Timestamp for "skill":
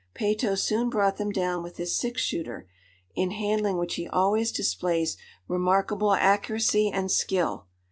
7.11-7.67